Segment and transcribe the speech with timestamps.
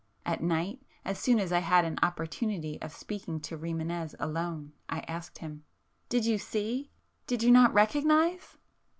[0.25, 5.01] At night, as soon as I had an opportunity of speaking to Rimânez alone, I
[5.01, 5.63] asked him...
[6.09, 8.57] "Did you see,——did you not recognize?